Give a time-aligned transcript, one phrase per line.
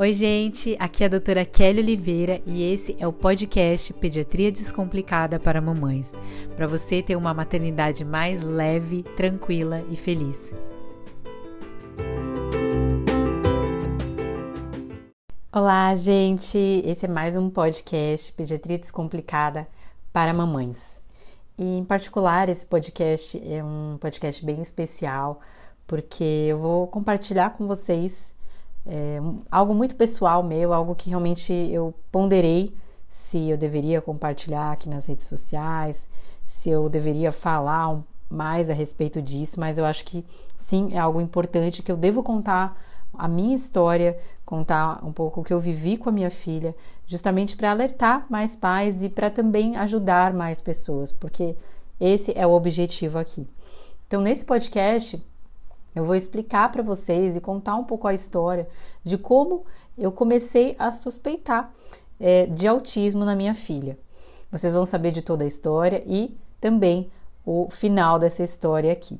[0.00, 5.40] Oi, gente, aqui é a doutora Kelly Oliveira e esse é o podcast Pediatria Descomplicada
[5.40, 6.12] para Mamães,
[6.54, 10.52] para você ter uma maternidade mais leve, tranquila e feliz.
[15.52, 16.56] Olá, gente!
[16.84, 19.66] Esse é mais um podcast Pediatria Descomplicada
[20.12, 21.02] para Mamães.
[21.58, 25.40] E, em particular, esse podcast é um podcast bem especial
[25.88, 28.37] porque eu vou compartilhar com vocês
[28.88, 29.20] é,
[29.50, 32.74] algo muito pessoal meu, algo que realmente eu ponderei
[33.08, 36.10] se eu deveria compartilhar aqui nas redes sociais,
[36.44, 40.24] se eu deveria falar mais a respeito disso, mas eu acho que
[40.56, 42.80] sim, é algo importante que eu devo contar
[43.12, 46.74] a minha história, contar um pouco o que eu vivi com a minha filha,
[47.06, 51.56] justamente para alertar mais pais e para também ajudar mais pessoas, porque
[52.00, 53.46] esse é o objetivo aqui.
[54.06, 55.22] Então, nesse podcast,
[55.94, 58.68] eu vou explicar para vocês e contar um pouco a história
[59.04, 59.64] de como
[59.96, 61.72] eu comecei a suspeitar
[62.20, 63.98] é, de autismo na minha filha.
[64.50, 67.10] Vocês vão saber de toda a história e também
[67.44, 69.18] o final dessa história aqui.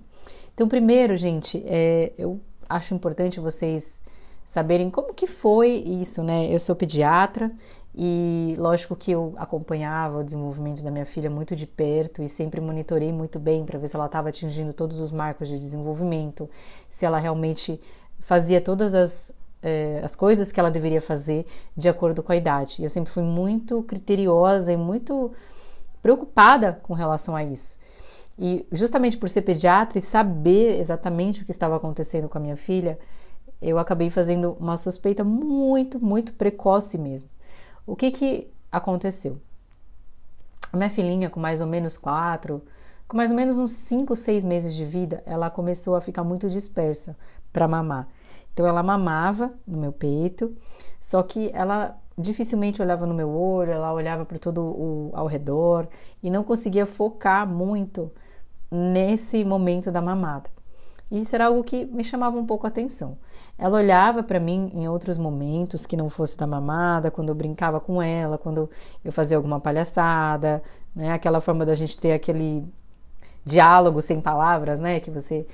[0.55, 4.02] Então, primeiro, gente, é, eu acho importante vocês
[4.44, 6.46] saberem como que foi isso, né?
[6.52, 7.50] Eu sou pediatra
[8.00, 12.60] e lógico que eu acompanhava o desenvolvimento da minha filha muito de perto e sempre
[12.60, 16.48] monitorei muito bem para ver se ela estava atingindo todos os marcos de desenvolvimento,
[16.88, 17.80] se ela realmente
[18.20, 21.44] fazia todas as, é, as coisas que ela deveria fazer
[21.77, 22.84] de acordo com a idade.
[22.84, 25.33] Eu sempre fui muito criteriosa e muito
[26.00, 27.80] preocupada com relação a isso.
[28.38, 32.56] E justamente por ser pediatra e saber exatamente o que estava acontecendo com a minha
[32.56, 32.96] filha,
[33.60, 37.28] eu acabei fazendo uma suspeita muito, muito precoce mesmo.
[37.89, 39.41] O que que aconteceu?
[40.70, 42.62] A minha filhinha, com mais ou menos quatro,
[43.08, 46.50] com mais ou menos uns cinco, seis meses de vida, ela começou a ficar muito
[46.50, 47.17] dispersa
[47.50, 48.06] para mamar.
[48.53, 50.55] Então ela mamava no meu peito,
[51.00, 55.89] só que ela dificilmente olhava no meu olho, ela olhava para todo o ao redor
[56.23, 58.12] e não conseguia focar muito
[58.70, 60.51] nesse momento da mamada.
[61.11, 63.17] E isso era algo que me chamava um pouco a atenção.
[63.57, 67.80] Ela olhava para mim em outros momentos que não fosse da mamada, quando eu brincava
[67.80, 68.69] com ela, quando
[69.02, 70.63] eu fazia alguma palhaçada,
[70.95, 71.13] né?
[71.13, 72.67] Aquela forma da gente ter aquele
[73.45, 75.01] diálogo sem palavras, né?
[75.01, 75.47] Que você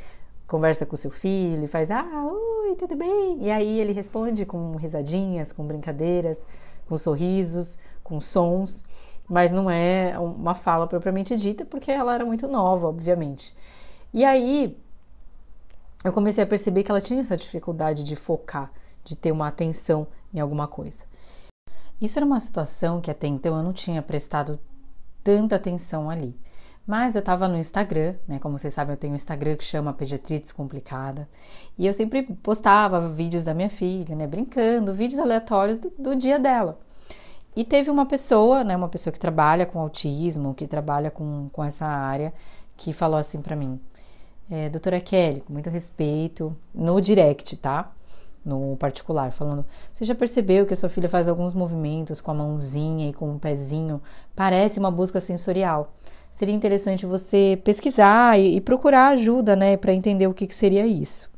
[0.47, 3.39] conversa com seu filho e faz, ah, oi, tudo bem?
[3.41, 6.47] E aí ele responde com risadinhas, com brincadeiras,
[6.87, 8.85] com sorrisos, com sons,
[9.29, 13.55] mas não é uma fala propriamente dita, porque ela era muito nova, obviamente.
[14.13, 14.77] E aí
[16.05, 18.71] eu comecei a perceber que ela tinha essa dificuldade de focar,
[19.03, 21.07] de ter uma atenção em alguma coisa.
[22.01, 24.61] Isso era uma situação que até então eu não tinha prestado
[25.23, 26.39] tanta atenção ali.
[26.87, 28.39] Mas eu estava no Instagram, né?
[28.39, 31.27] Como vocês sabem, eu tenho um Instagram que chama Pediatria Descomplicada.
[31.79, 34.27] E eu sempre postava vídeos da minha filha, né?
[34.27, 36.79] Brincando, vídeos aleatórios do, do dia dela.
[37.57, 38.77] E teve uma pessoa, né?
[38.77, 42.35] Uma pessoa que trabalha com autismo, que trabalha com, com essa área,
[42.77, 43.81] que falou assim para mim:
[44.51, 47.93] é, doutora Kelly, com muito respeito, no direct, tá?
[48.45, 52.35] No particular, falando: Você já percebeu que a sua filha faz alguns movimentos com a
[52.35, 54.03] mãozinha e com o pezinho?
[54.37, 55.95] Parece uma busca sensorial.
[56.31, 60.87] Seria interessante você pesquisar e, e procurar ajuda, né, para entender o que, que seria
[60.87, 61.31] isso.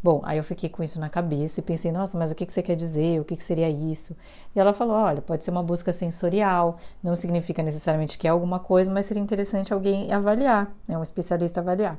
[0.00, 2.52] Bom, aí eu fiquei com isso na cabeça e pensei, nossa, mas o que, que
[2.52, 3.20] você quer dizer?
[3.20, 4.16] O que, que seria isso?
[4.54, 8.60] E ela falou: olha, pode ser uma busca sensorial, não significa necessariamente que é alguma
[8.60, 11.98] coisa, mas seria interessante alguém avaliar, né, um especialista avaliar.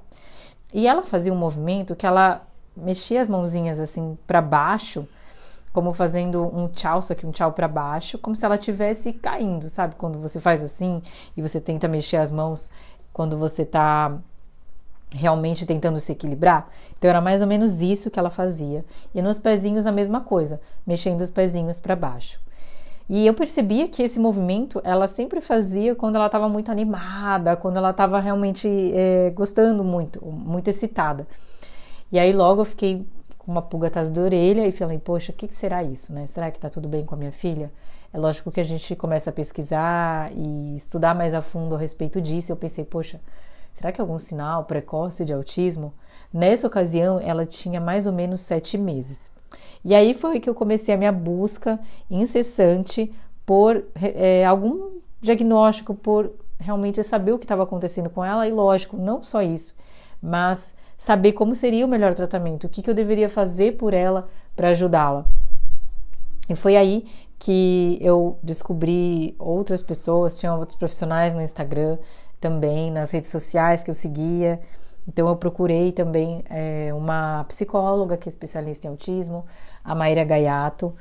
[0.74, 5.07] E ela fazia um movimento que ela mexia as mãozinhas assim para baixo,
[5.72, 9.69] como fazendo um tchau, só que um tchau para baixo, como se ela estivesse caindo,
[9.69, 9.96] sabe?
[9.96, 11.02] Quando você faz assim
[11.35, 12.69] e você tenta mexer as mãos
[13.13, 14.18] quando você tá
[15.12, 16.68] realmente tentando se equilibrar.
[16.97, 18.86] Então era mais ou menos isso que ela fazia.
[19.13, 22.40] E nos pezinhos a mesma coisa, mexendo os pezinhos para baixo.
[23.09, 27.78] E eu percebia que esse movimento ela sempre fazia quando ela estava muito animada, quando
[27.78, 31.25] ela estava realmente é, gostando muito, muito excitada.
[32.12, 33.04] E aí logo eu fiquei
[33.39, 36.28] com uma pulga atrás da orelha e falei, poxa, o que, que será isso, né?
[36.28, 37.72] Será que está tudo bem com a minha filha?
[38.13, 42.22] É lógico que a gente começa a pesquisar e estudar mais a fundo a respeito
[42.22, 42.51] disso.
[42.51, 43.19] Eu pensei, poxa,
[43.74, 45.94] será que é algum sinal precoce de autismo?
[46.31, 49.31] Nessa ocasião, ela tinha mais ou menos sete meses.
[49.84, 51.80] E aí foi que eu comecei a minha busca
[52.10, 53.14] incessante
[53.46, 58.98] por é, algum diagnóstico, por realmente saber o que estava acontecendo com ela e, lógico,
[58.98, 59.74] não só isso,
[60.22, 64.28] mas saber como seria o melhor tratamento, o que, que eu deveria fazer por ela
[64.56, 65.26] para ajudá-la.
[66.50, 71.98] E foi aí que eu descobri outras pessoas, tinha outros profissionais no Instagram
[72.40, 74.60] também, nas redes sociais que eu seguia.
[75.09, 79.44] Então eu procurei também é, uma psicóloga que é especialista em autismo,
[79.83, 80.94] a Maíra Gaiato,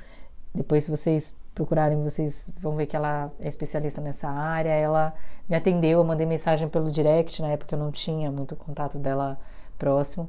[0.54, 4.70] Depois, se vocês procurarem, vocês vão ver que ela é especialista nessa área.
[4.70, 5.14] Ela
[5.48, 9.38] me atendeu, eu mandei mensagem pelo direct, na época eu não tinha muito contato dela
[9.78, 10.28] próximo.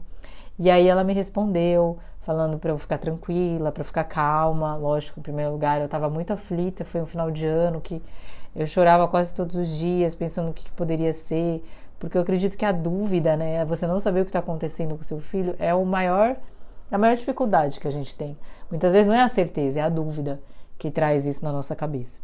[0.57, 4.75] E aí ela me respondeu, falando para eu ficar tranquila, para ficar calma.
[4.75, 8.01] Lógico, em primeiro lugar, eu estava muito aflita, foi um final de ano que
[8.55, 11.63] eu chorava quase todos os dias, pensando o que, que poderia ser,
[11.99, 15.03] porque eu acredito que a dúvida, né, você não saber o que está acontecendo com
[15.03, 16.37] seu filho, é o maior,
[16.89, 18.37] a maior dificuldade que a gente tem.
[18.71, 20.39] Muitas vezes não é a certeza, é a dúvida
[20.77, 22.19] que traz isso na nossa cabeça.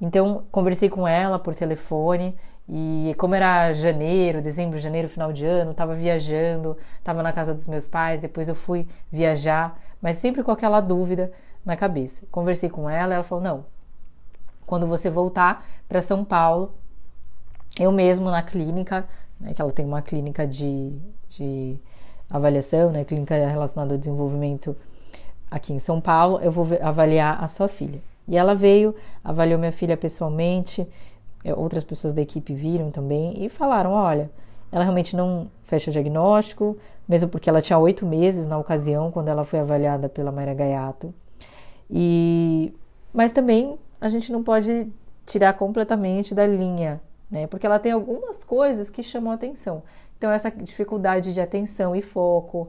[0.00, 2.34] Então, conversei com ela por telefone
[2.68, 7.66] e como era janeiro, dezembro, janeiro, final de ano, estava viajando, estava na casa dos
[7.66, 11.32] meus pais, depois eu fui viajar, mas sempre com aquela dúvida
[11.64, 12.26] na cabeça.
[12.30, 13.64] Conversei com ela, ela falou: "Não.
[14.66, 16.74] Quando você voltar para São Paulo,
[17.78, 19.06] eu mesmo na clínica,
[19.40, 20.92] né, que ela tem uma clínica de,
[21.28, 21.76] de
[22.28, 24.76] avaliação, né, clínica relacionada ao desenvolvimento
[25.50, 28.00] aqui em São Paulo, eu vou avaliar a sua filha.
[28.26, 30.86] E ela veio, avaliou minha filha pessoalmente,
[31.44, 34.30] é, outras pessoas da equipe viram também e falaram: olha,
[34.70, 36.76] ela realmente não fecha diagnóstico,
[37.08, 41.12] mesmo porque ela tinha oito meses na ocasião, quando ela foi avaliada pela Mayra Gaiato.
[41.90, 42.72] E,
[43.12, 44.88] mas também a gente não pode
[45.26, 47.00] tirar completamente da linha,
[47.32, 47.46] né?
[47.46, 49.82] Porque ela tem algumas coisas que chamam atenção.
[50.18, 52.68] Então, essa dificuldade de atenção e foco,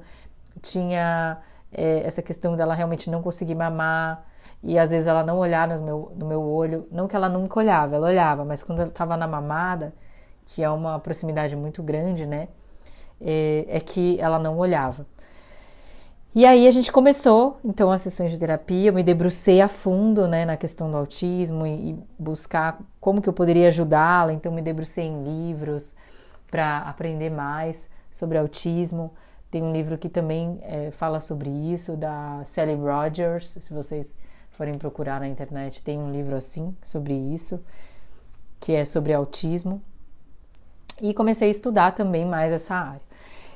[0.62, 1.40] tinha
[1.72, 4.26] é, essa questão dela realmente não conseguir mamar,
[4.64, 7.60] e às vezes ela não olhar no meu, no meu olho, não que ela nunca
[7.60, 9.94] olhava, ela olhava, mas quando ela estava na mamada,
[10.46, 12.48] que é uma proximidade muito grande, né,
[13.20, 15.06] é, é, que ela não olhava.
[16.36, 20.28] E aí a gente começou, então, as sessões de terapia, eu me debrucei a fundo,
[20.28, 24.62] né, na questão do autismo e, e buscar como que eu poderia ajudá-la, então me
[24.62, 25.96] debrucei em livros
[26.50, 29.14] para aprender mais sobre autismo,
[29.52, 34.18] tem um livro que também é, fala sobre isso, da Sally Rogers, se vocês
[34.54, 37.64] forem procurar na internet, tem um livro assim sobre isso,
[38.60, 39.80] que é sobre autismo.
[41.00, 43.13] E comecei a estudar também mais essa área.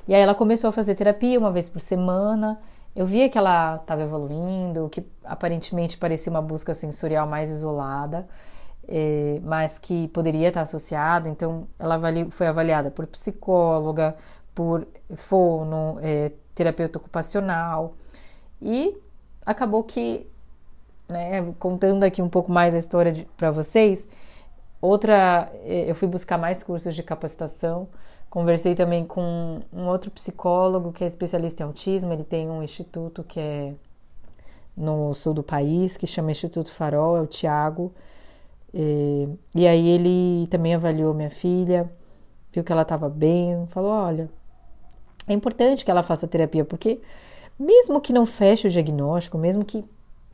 [0.08, 2.60] E aí ela começou a fazer terapia uma vez por semana.
[2.96, 8.28] Eu via que ela estava evoluindo, que aparentemente parecia uma busca sensorial mais isolada,
[8.88, 11.30] é, mas que poderia estar associada.
[11.30, 12.00] Então, ela
[12.32, 14.16] foi avaliada por psicóloga,
[14.56, 17.96] por fono, é, terapeuta ocupacional
[18.60, 18.98] e
[19.46, 20.28] acabou que
[21.08, 24.10] né, contando aqui um pouco mais a história para vocês,
[24.82, 27.88] outra, eh, eu fui buscar mais cursos de capacitação,
[28.30, 33.24] conversei também com um outro psicólogo que é especialista em autismo, ele tem um instituto
[33.24, 33.74] que é
[34.76, 37.92] no sul do país, que chama Instituto Farol, é o Tiago,
[38.74, 41.92] e, e aí ele também avaliou minha filha,
[42.52, 44.30] viu que ela estava bem, falou, olha,
[45.28, 47.02] é importante que ela faça terapia, porque
[47.60, 49.84] mesmo que não feche o diagnóstico, mesmo que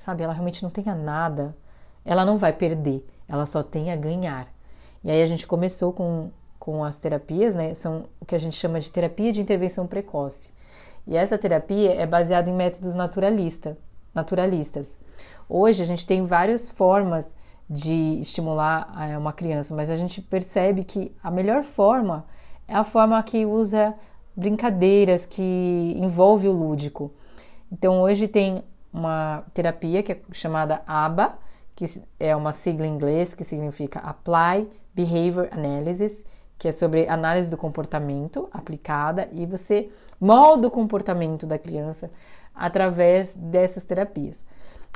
[0.04, 0.24] sabe?
[0.24, 1.56] Ela realmente não tenha nada,
[2.04, 4.48] ela não vai perder, ela só tem a ganhar.
[5.04, 6.30] E aí a gente começou com,
[6.64, 7.74] com as terapias, né?
[7.74, 10.54] São o que a gente chama de terapia de intervenção precoce.
[11.06, 13.78] E essa terapia é baseada em métodos naturalista,
[14.16, 14.98] naturalistas.
[15.50, 17.36] Hoje a gente tem várias formas
[17.70, 22.26] de estimular eh, uma criança, mas a gente percebe que a melhor forma
[22.66, 23.94] é a forma que usa
[24.34, 27.12] brincadeiras, que envolve o lúdico.
[27.70, 31.34] Então hoje tem uma terapia que é chamada ABA,
[31.76, 31.84] que
[32.18, 36.26] é uma sigla em inglês que significa Apply Behavior Analysis,
[36.64, 42.10] que é sobre análise do comportamento aplicada e você molda o comportamento da criança
[42.56, 44.46] através dessas terapias.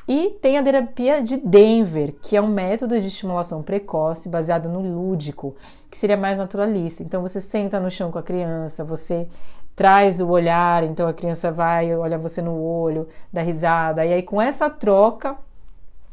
[0.07, 4.79] E tem a terapia de Denver, que é um método de estimulação precoce baseado no
[4.79, 5.57] lúdico,
[5.91, 7.03] que seria mais naturalista.
[7.03, 9.27] Então você senta no chão com a criança, você
[9.75, 14.23] traz o olhar, então a criança vai, olha você no olho, dá risada, e aí
[14.23, 15.37] com essa troca,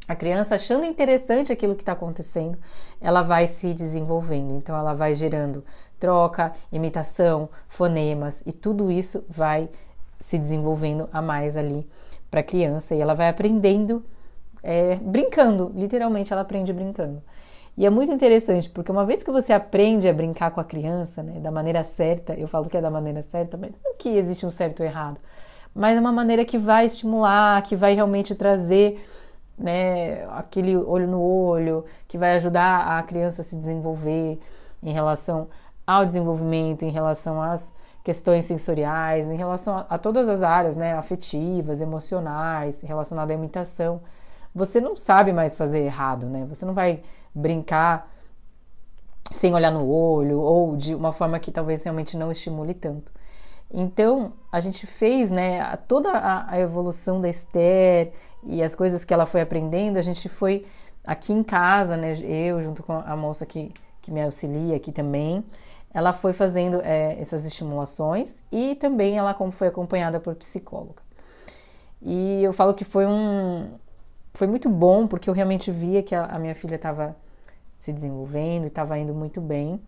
[0.06, 2.58] a criança achando interessante aquilo que está acontecendo,
[3.00, 5.64] ela vai se desenvolvendo, então ela vai gerando
[5.98, 9.68] troca, imitação, fonemas, e tudo isso vai
[10.20, 11.88] se desenvolvendo a mais ali
[12.30, 14.04] para a criança, e ela vai aprendendo
[14.62, 17.22] é, brincando, literalmente ela aprende brincando.
[17.76, 21.22] E é muito interessante, porque uma vez que você aprende a brincar com a criança,
[21.22, 24.46] né, da maneira certa, eu falo que é da maneira certa, mas não que existe
[24.46, 25.18] um certo ou errado,
[25.74, 29.04] mas é uma maneira que vai estimular, que vai realmente trazer
[29.56, 34.40] né, aquele olho no olho, que vai ajudar a criança a se desenvolver
[34.82, 35.48] em relação
[35.86, 40.94] ao desenvolvimento, em relação às questões sensoriais, em relação a, a todas as áreas, né,
[40.94, 44.00] afetivas, emocionais, relacionadas à imitação.
[44.54, 46.44] Você não sabe mais fazer errado, né?
[46.48, 47.02] Você não vai
[47.34, 48.08] brincar
[49.32, 53.10] sem olhar no olho ou de uma forma que talvez realmente não estimule tanto.
[53.72, 58.12] Então, a gente fez, né, toda a, a evolução da Esther
[58.46, 60.66] e as coisas que ela foi aprendendo, a gente foi
[61.04, 65.44] aqui em casa, né, eu junto com a moça que, que me auxilia aqui também,
[65.92, 71.02] ela foi fazendo é, essas estimulações e também ela foi acompanhada por psicóloga.
[72.02, 73.78] E eu falo que foi um
[74.34, 77.16] foi muito bom porque eu realmente via que a, minha filha estava
[77.78, 79.80] se desenvolvendo e estava indo muito bem.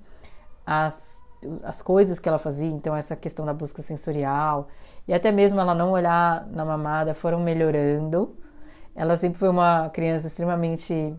[0.64, 1.24] As
[1.62, 4.68] as coisas que ela fazia, então essa questão da busca sensorial
[5.06, 8.34] e até mesmo ela não olhar na mamada foram melhorando.
[8.96, 11.14] Ela sempre foi uma criança extremamente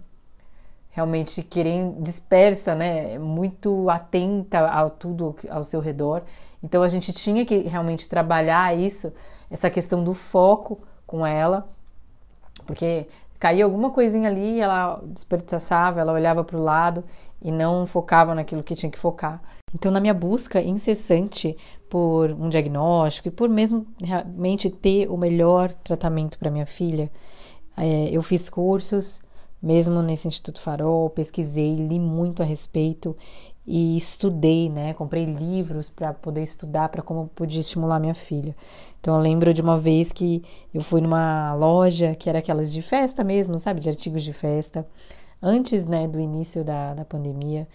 [0.89, 6.23] realmente querendo dispersa, né, muito atenta ao tudo ao seu redor.
[6.63, 9.13] Então a gente tinha que realmente trabalhar isso,
[9.47, 11.69] essa questão do foco com ela,
[12.65, 13.07] porque
[13.39, 17.03] caía alguma coisinha ali, ela desperdiçava, ela olhava para o lado
[17.43, 19.39] e não focava naquilo que tinha que focar.
[19.75, 21.55] Então, na minha busca incessante
[21.89, 27.11] por um diagnóstico e por mesmo realmente ter o melhor tratamento para minha filha,
[27.77, 29.21] é, eu fiz cursos,
[29.61, 33.15] mesmo nesse Instituto Farol, pesquisei, li muito a respeito
[33.65, 34.93] e estudei, né?
[34.93, 38.55] Comprei livros para poder estudar para como podia estimular minha filha.
[38.99, 40.43] Então eu lembro de uma vez que
[40.73, 44.87] eu fui numa loja que era aquelas de festa mesmo, sabe, de artigos de festa,
[45.41, 47.67] antes, né, do início da, da pandemia.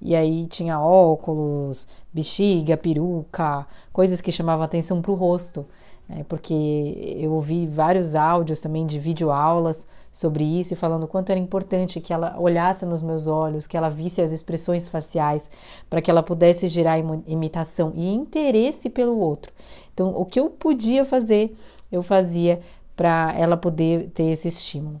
[0.00, 5.64] E aí tinha óculos, bexiga, peruca, coisas que chamavam atenção para o rosto
[6.08, 6.24] né?
[6.28, 11.40] porque eu ouvi vários áudios também de videoaulas sobre isso e falando o quanto era
[11.40, 15.50] importante que ela olhasse nos meus olhos, que ela visse as expressões faciais,
[15.90, 19.52] para que ela pudesse gerar imitação e interesse pelo outro.
[19.92, 21.54] Então, o que eu podia fazer,
[21.90, 22.60] eu fazia
[22.94, 25.00] para ela poder ter esse estímulo.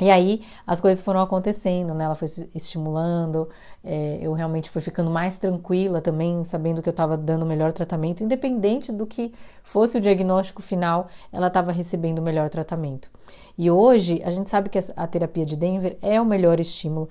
[0.00, 2.04] E aí as coisas foram acontecendo, né?
[2.04, 3.48] Ela foi se estimulando,
[3.82, 7.72] é, eu realmente fui ficando mais tranquila também, sabendo que eu estava dando o melhor
[7.72, 9.32] tratamento, independente do que
[9.62, 13.08] fosse o diagnóstico final, ela estava recebendo o melhor tratamento.
[13.56, 17.08] E hoje a gente sabe que a terapia de Denver é o melhor estímulo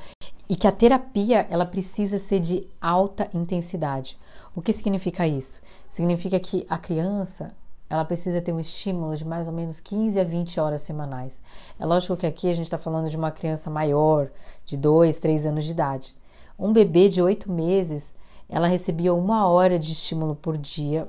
[0.49, 4.19] e que a terapia ela precisa ser de alta intensidade.
[4.53, 5.61] O que significa isso?
[5.87, 7.55] Significa que a criança
[7.93, 11.43] ela precisa ter um estímulo de mais ou menos 15 a 20 horas semanais.
[11.79, 14.31] É lógico que aqui a gente está falando de uma criança maior,
[14.65, 16.15] de 2, 3 anos de idade.
[16.57, 18.15] Um bebê de 8 meses,
[18.49, 21.07] ela recebia uma hora de estímulo por dia,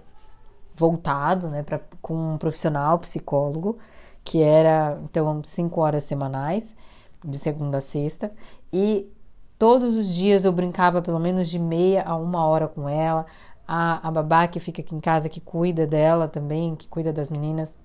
[0.75, 3.79] voltado né, pra, com um profissional psicólogo,
[4.23, 6.77] que era então 5 horas semanais,
[7.25, 8.31] de segunda a sexta,
[8.71, 9.11] e
[9.59, 13.25] todos os dias eu brincava pelo menos de meia a uma hora com ela
[13.67, 17.31] a, a babá que fica aqui em casa, que cuida dela também, que cuida das
[17.31, 17.81] meninas,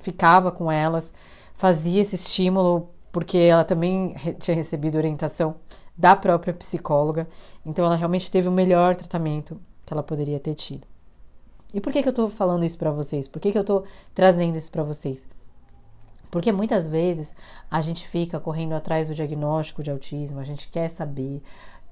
[0.00, 1.12] ficava com elas,
[1.54, 5.56] fazia esse estímulo, porque ela também tinha recebido orientação
[5.96, 7.28] da própria psicóloga,
[7.66, 10.86] então ela realmente teve o melhor tratamento que ela poderia ter tido.
[11.74, 13.28] E por que, que eu estou falando isso para vocês?
[13.28, 15.26] Por que, que eu estou trazendo isso para vocês?
[16.30, 17.34] Porque muitas vezes
[17.70, 21.42] a gente fica correndo atrás do diagnóstico de autismo, a gente quer saber,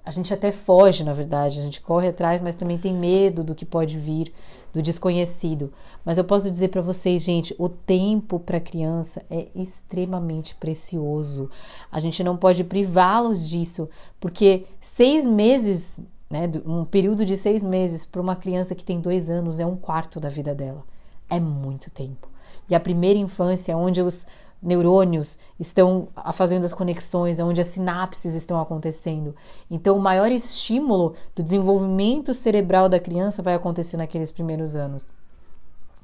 [0.06, 3.56] a gente até foge, na verdade, a gente corre atrás, mas também tem medo do
[3.56, 4.32] que pode vir,
[4.72, 5.72] do desconhecido.
[6.04, 11.50] Mas eu posso dizer para vocês, gente, o tempo para criança é extremamente precioso.
[11.90, 13.88] A gente não pode privá-los disso,
[14.20, 15.98] porque seis meses,
[16.30, 19.76] né, um período de seis meses para uma criança que tem dois anos é um
[19.76, 20.84] quarto da vida dela.
[21.28, 22.28] É muito tempo.
[22.70, 24.25] E a primeira infância, é onde os
[24.62, 29.34] neurônios estão fazendo as conexões, onde as sinapses estão acontecendo.
[29.70, 35.12] Então, o maior estímulo do desenvolvimento cerebral da criança vai acontecer naqueles primeiros anos.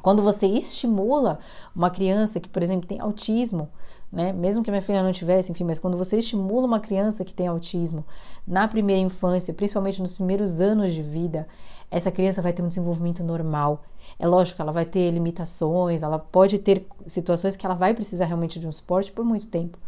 [0.03, 1.39] Quando você estimula
[1.75, 3.69] uma criança que, por exemplo, tem autismo,
[4.13, 4.31] né?
[4.33, 7.47] Mesmo que minha filha não tivesse, enfim, mas quando você estimula uma criança que tem
[7.47, 8.05] autismo
[8.47, 11.49] na primeira infância, principalmente nos primeiros anos de vida,
[11.91, 13.83] essa criança vai ter um desenvolvimento normal.
[14.19, 18.27] É lógico que ela vai ter limitações, ela pode ter situações que ela vai precisar
[18.27, 19.79] realmente de um suporte por muito tempo,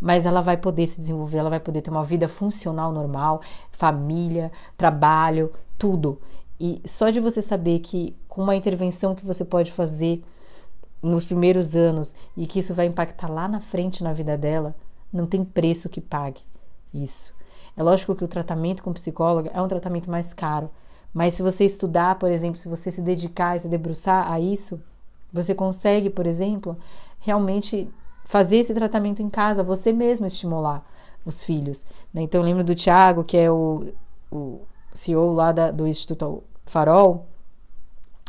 [0.00, 3.42] mas ela vai poder se desenvolver, ela vai poder ter uma vida funcional normal,
[3.72, 6.18] família, trabalho, tudo.
[6.58, 10.22] E só de você saber que com uma intervenção que você pode fazer
[11.02, 14.74] nos primeiros anos e que isso vai impactar lá na frente na vida dela,
[15.12, 16.40] não tem preço que pague
[16.92, 17.34] isso.
[17.76, 20.70] É lógico que o tratamento com psicóloga é um tratamento mais caro,
[21.12, 24.82] mas se você estudar, por exemplo, se você se dedicar e se debruçar a isso,
[25.32, 26.76] você consegue, por exemplo,
[27.18, 27.88] realmente
[28.24, 30.84] fazer esse tratamento em casa, você mesmo estimular
[31.24, 31.84] os filhos.
[32.12, 32.22] Né?
[32.22, 33.92] Então, eu lembro do Tiago, que é o,
[34.30, 34.60] o
[34.92, 37.26] CEO lá da, do Instituto Farol,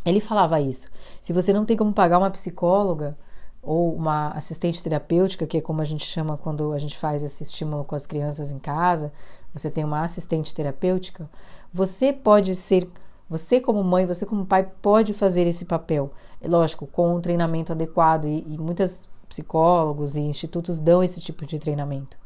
[0.10, 0.90] ele falava isso.
[1.22, 3.18] Se você não tem como pagar uma psicóloga
[3.62, 7.44] ou uma assistente terapêutica, que é como a gente chama quando a gente faz esse
[7.44, 9.12] estímulo com as crianças em casa,
[9.54, 11.30] você tem uma assistente terapêutica,
[11.74, 12.88] você pode ser
[13.30, 16.14] Você, como mãe, você, como pai, pode fazer esse papel.
[16.40, 21.46] É lógico, com um treinamento adequado, e, e muitos psicólogos e institutos dão esse tipo
[21.46, 22.18] de treinamento.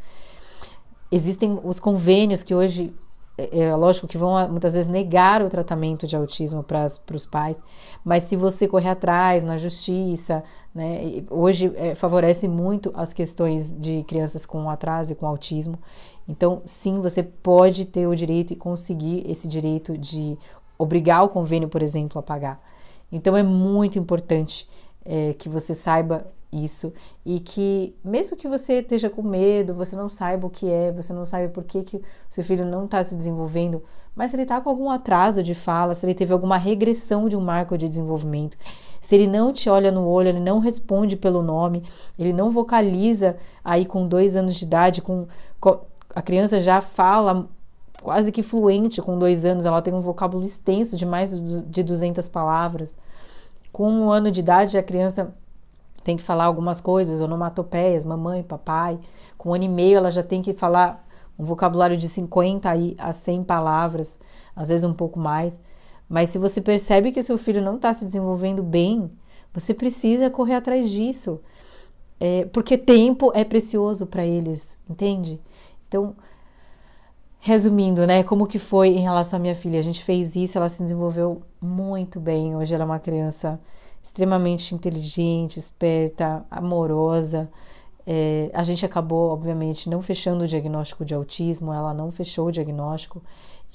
[1.12, 2.94] Existem os convênios que hoje
[3.38, 7.58] é, é lógico que vão muitas vezes negar o tratamento de autismo para os pais,
[8.04, 14.04] mas se você correr atrás na justiça, né, hoje é, favorece muito as questões de
[14.04, 15.78] crianças com atraso e com autismo.
[16.28, 20.38] Então, sim, você pode ter o direito e conseguir esse direito de
[20.78, 22.62] obrigar o convênio, por exemplo, a pagar.
[23.12, 24.68] Então, é muito importante
[25.04, 26.94] é, que você saiba isso
[27.26, 31.14] e que mesmo que você esteja com medo, você não saiba o que é, você
[31.14, 33.82] não sabe por que, que seu filho não está se desenvolvendo,
[34.14, 37.38] mas se ele está com algum atraso de fala, se ele teve alguma regressão de
[37.38, 38.58] um marco de desenvolvimento,
[39.00, 41.84] se ele não te olha no olho, ele não responde pelo nome,
[42.20, 45.28] ele não vocaliza aí com dois anos de idade, com,
[45.60, 45.80] com
[46.14, 47.48] a criança já fala
[48.02, 51.32] quase que fluente com dois anos, ela tem um vocábulo extenso de mais
[51.68, 52.98] de 200 palavras.
[53.72, 55.34] Com um ano de idade, a criança
[56.04, 59.00] tem que falar algumas coisas, onomatopeias, mamãe, papai.
[59.38, 63.14] Com um ano e meio ela já tem que falar um vocabulário de 50 a
[63.14, 64.20] 100 palavras,
[64.56, 65.62] às vezes um pouco mais.
[66.08, 69.10] Mas se você percebe que o seu filho não está se desenvolvendo bem,
[69.54, 71.40] você precisa correr atrás disso.
[72.20, 75.42] É, porque tempo é precioso para eles, entende?
[75.88, 76.16] Então,
[77.40, 79.80] resumindo, né, como que foi em relação à minha filha?
[79.80, 82.56] A gente fez isso, ela se desenvolveu muito bem.
[82.56, 83.60] Hoje ela é uma criança
[84.04, 87.50] extremamente inteligente, esperta, amorosa.
[88.06, 92.52] É, a gente acabou, obviamente, não fechando o diagnóstico de autismo, ela não fechou o
[92.52, 93.22] diagnóstico,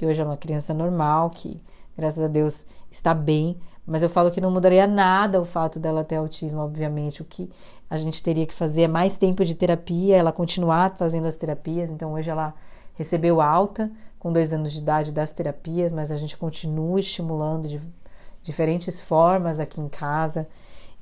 [0.00, 1.60] e hoje é uma criança normal, que,
[1.96, 3.56] graças a Deus, está bem.
[3.86, 7.22] Mas eu falo que não mudaria nada o fato dela ter autismo, obviamente.
[7.22, 7.48] O que
[7.88, 11.88] a gente teria que fazer é mais tempo de terapia, ela continuar fazendo as terapias.
[11.88, 12.52] Então, hoje ela
[12.94, 17.80] recebeu alta com dois anos de idade das terapias, mas a gente continua estimulando de
[18.46, 20.48] diferentes formas aqui em casa.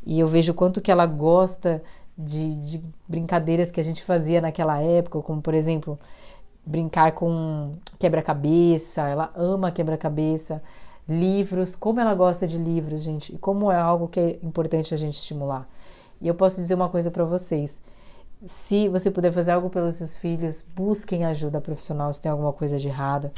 [0.04, 1.82] E eu vejo quanto que ela gosta
[2.16, 5.98] de, de brincadeiras que a gente fazia naquela época, como por exemplo
[6.64, 10.62] brincar com quebra-cabeça, ela ama quebra-cabeça,
[11.06, 14.96] livros, como ela gosta de livros, gente, e como é algo que é importante a
[14.96, 15.68] gente estimular.
[16.22, 17.82] E eu posso dizer uma coisa para vocês:
[18.46, 22.78] se você puder fazer algo pelos seus filhos, busquem ajuda profissional se tem alguma coisa
[22.78, 23.30] de errada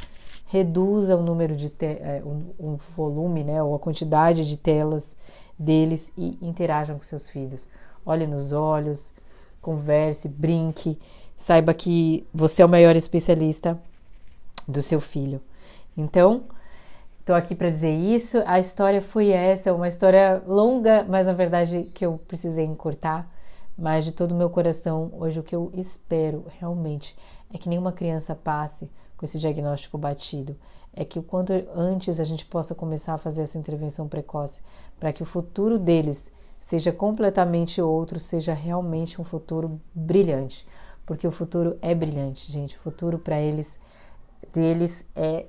[0.47, 5.15] reduza o número de é, o, o volume, né, ou a quantidade de telas
[5.59, 7.67] deles e interajam com seus filhos.
[8.05, 9.13] Olhe nos olhos,
[9.61, 10.97] converse, brinque,
[11.35, 13.77] saiba que você é o maior especialista
[14.67, 15.41] do seu filho.
[15.97, 16.43] Então,
[17.19, 18.41] estou aqui para dizer isso.
[18.45, 23.29] A história foi essa, uma história longa, mas na verdade que eu precisei encurtar.
[23.77, 27.15] Mas de todo o meu coração, hoje o que eu espero realmente
[27.53, 30.55] é que nenhuma criança passe com esse diagnóstico batido.
[30.93, 34.61] É que o quanto antes a gente possa começar a fazer essa intervenção precoce,
[34.99, 40.65] para que o futuro deles seja completamente outro, seja realmente um futuro brilhante.
[41.05, 42.75] Porque o futuro é brilhante, gente.
[42.77, 43.79] O futuro para eles,
[44.51, 45.45] deles é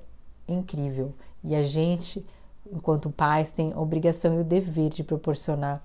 [0.47, 1.13] incrível.
[1.43, 2.25] E a gente,
[2.71, 5.83] enquanto pais, tem a obrigação e o dever de proporcionar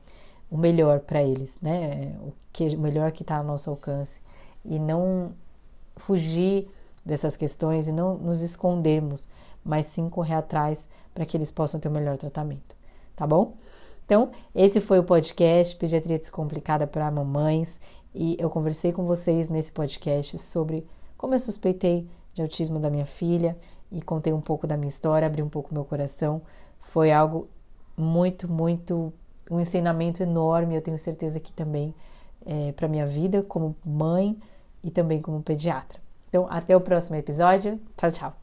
[0.51, 2.16] o melhor para eles, né?
[2.20, 4.20] O que o melhor que está ao nosso alcance
[4.64, 5.33] e não
[5.97, 6.70] fugir
[7.05, 9.29] dessas questões e não nos escondermos,
[9.64, 12.75] mas sim correr atrás para que eles possam ter o melhor tratamento,
[13.14, 13.55] tá bom?
[14.05, 17.81] Então, esse foi o podcast Pediatria Descomplicada para Mamães
[18.14, 20.87] e eu conversei com vocês nesse podcast sobre
[21.17, 23.57] como eu suspeitei de autismo da minha filha
[23.90, 26.43] e contei um pouco da minha história, abri um pouco meu coração.
[26.81, 27.49] Foi algo
[27.97, 29.12] muito, muito,
[29.51, 31.95] um ensinamento enorme, eu tenho certeza que também
[32.45, 34.37] é, para minha vida como mãe
[34.83, 36.04] e também como pediatra.
[36.35, 37.81] Então, até o próximo episódio.
[37.97, 38.37] Tchau, tchau.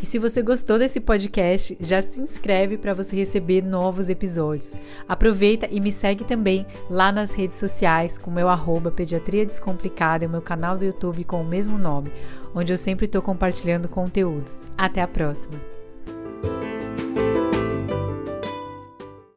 [0.00, 4.74] E se você gostou desse podcast, já se inscreve para você receber novos episódios.
[5.06, 10.26] Aproveita e me segue também lá nas redes sociais com meu arroba Pediatria Descomplicada e
[10.26, 12.10] o meu canal do YouTube com o mesmo nome,
[12.54, 14.56] onde eu sempre estou compartilhando conteúdos.
[14.78, 15.75] Até a próxima!